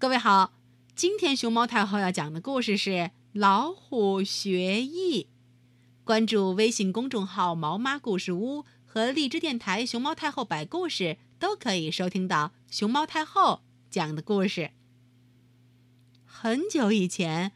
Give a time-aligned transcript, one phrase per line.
[0.00, 0.52] 各位好，
[0.94, 2.90] 今天熊猫太后要讲的故事是
[3.32, 5.24] 《老虎学艺》。
[6.04, 14.70] 关注微信公众号“毛妈故事屋”和荔枝电台“熊猫太后摆故事”，都可以收听到熊猫太后讲的故事。
[16.24, 17.50] 很久以前，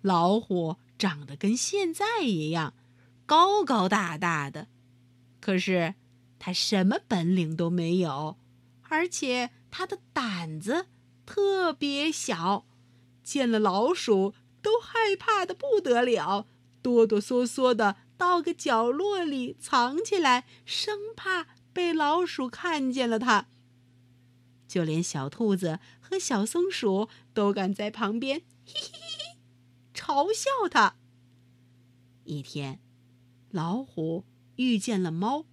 [0.00, 2.72] 老虎长得跟现在一样，
[3.26, 4.68] 高高大大的，
[5.40, 5.96] 可是
[6.38, 8.38] 它什么本领都没有，
[8.82, 10.86] 而且它的胆子。
[11.32, 12.66] 特别小，
[13.22, 16.48] 见了老鼠都害怕的不得了，
[16.82, 23.46] 哆哆嗦嗦的到个角落里藏起来，生怕被老鼠看见了它。
[24.66, 29.38] 就连小兔子和小松鼠都敢在旁边嘿嘿嘿嘿
[29.94, 30.96] 嘲笑它。
[32.24, 32.80] 一天，
[33.50, 34.24] 老虎
[34.56, 35.44] 遇见了猫，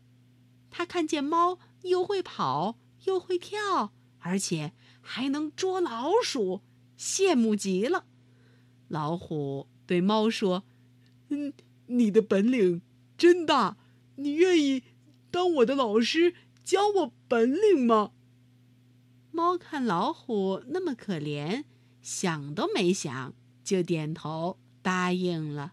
[0.72, 3.94] 它看见猫又会跑又会跳，
[4.28, 4.74] 而且。
[5.10, 6.62] 还能捉老鼠，
[7.00, 8.04] 羡慕极了。
[8.90, 10.66] 老虎对猫说
[11.32, 11.54] ：“嗯，
[11.86, 12.82] 你的本领
[13.18, 13.78] 真大，
[14.18, 14.84] 你愿意
[15.32, 18.12] 当我的老师，教我本领吗？”
[19.32, 21.64] 猫看老虎那么可怜，
[22.02, 25.72] 想都没想就点头答应了。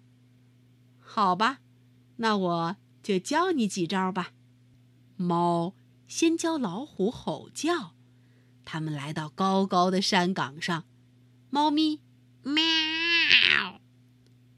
[1.01, 1.59] 好吧，
[2.19, 4.31] 那我就教你几招吧。
[5.17, 5.75] 猫
[6.07, 7.95] 先教老虎吼叫。
[8.65, 10.85] 他们来到高高的山岗上，
[11.51, 12.01] 猫咪
[12.43, 13.81] 喵，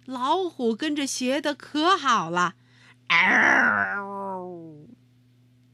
[0.05, 2.55] 老虎跟着学的可好了，
[3.09, 4.89] 嗷！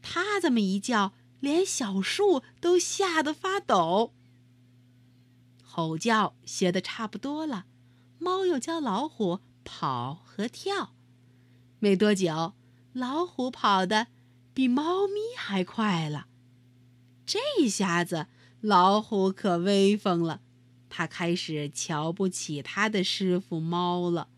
[0.01, 4.13] 它这么一叫，连小树都吓得发抖。
[5.63, 7.67] 吼叫学的差不多了，
[8.19, 10.95] 猫又教老虎跑和跳。
[11.79, 12.55] 没多久，
[12.93, 14.09] 老虎跑的
[14.53, 16.27] 比猫咪还快了。
[17.33, 18.27] 这下子
[18.61, 20.43] 老虎可威风了，
[20.91, 24.29] 他开始瞧不起他的师傅猫了，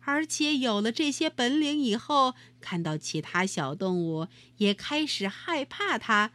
[0.00, 6.32] 而且有了这些本领以后，看到其他小动物也开始害怕它，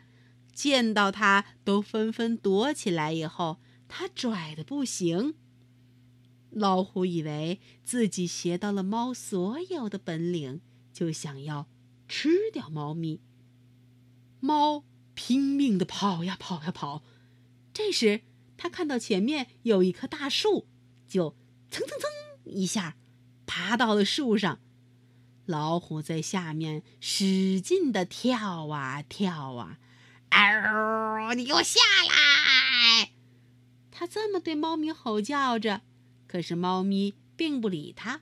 [0.53, 3.11] 见到它都纷纷躲起来。
[3.11, 3.57] 以后
[3.87, 5.33] 他拽的不行。
[6.51, 10.61] 老虎以为自己学到了猫所有的本领，
[10.93, 11.67] 就想要
[12.07, 13.21] 吃掉猫咪。
[14.39, 14.83] 猫。
[15.27, 17.01] 拼命的跑呀跑呀跑，
[17.73, 18.21] 这时
[18.57, 20.67] 他看到前面有一棵大树，
[21.07, 21.35] 就
[21.71, 22.95] 蹭蹭蹭一下
[23.47, 24.59] 爬到了树上。
[25.47, 29.79] 老虎在下面使劲的跳啊跳啊，
[30.29, 31.33] 嗷！
[31.33, 33.13] 你给我下来！
[33.89, 35.81] 他这么对猫咪吼叫着，
[36.27, 38.21] 可是猫咪并不理他，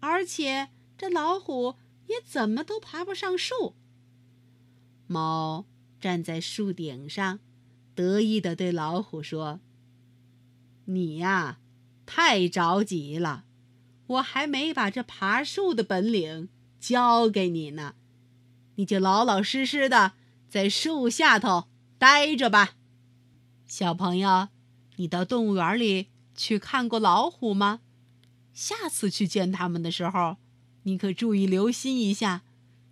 [0.00, 3.76] 而且这老虎也怎么都爬不上树。
[5.06, 5.66] 猫。
[6.04, 7.40] 站在树顶上，
[7.94, 9.60] 得意地对老虎说
[10.84, 11.60] ：“你呀，
[12.04, 13.46] 太着急了，
[14.08, 17.94] 我还没把这爬树的本领教给你呢，
[18.74, 20.12] 你就老老实实的
[20.46, 22.76] 在树下头待着吧。”
[23.64, 24.48] 小朋友，
[24.96, 27.80] 你到动物园里去看过老虎吗？
[28.52, 30.36] 下次去见他们的时候，
[30.82, 32.42] 你可注意留心一下，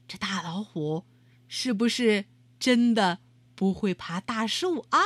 [0.08, 1.04] 这大老虎
[1.46, 2.24] 是不是？
[2.62, 3.18] 真的
[3.56, 5.00] 不会爬大树啊！